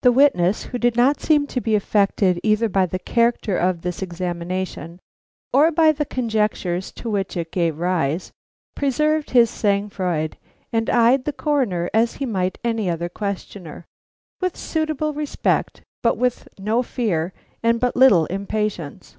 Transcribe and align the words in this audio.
The 0.00 0.12
witness, 0.12 0.62
who 0.62 0.78
did 0.78 0.96
not 0.96 1.20
seem 1.20 1.46
to 1.48 1.60
be 1.60 1.74
affected 1.74 2.40
either 2.42 2.70
by 2.70 2.86
the 2.86 2.98
character 2.98 3.58
of 3.58 3.82
this 3.82 4.00
examination 4.00 4.98
or 5.52 5.70
by 5.70 5.92
the 5.92 6.06
conjectures 6.06 6.90
to 6.92 7.10
which 7.10 7.36
it 7.36 7.52
gave 7.52 7.78
rise, 7.78 8.32
preserved 8.74 9.32
his 9.32 9.50
sang 9.50 9.90
froid, 9.90 10.38
and 10.72 10.88
eyed 10.88 11.26
the 11.26 11.34
Coroner 11.34 11.90
as 11.92 12.14
he 12.14 12.24
might 12.24 12.56
any 12.64 12.88
other 12.88 13.10
questioner, 13.10 13.84
with 14.40 14.56
suitable 14.56 15.12
respect, 15.12 15.82
but 16.02 16.16
with 16.16 16.48
no 16.58 16.82
fear 16.82 17.34
and 17.62 17.78
but 17.78 17.94
little 17.94 18.24
impatience. 18.32 19.18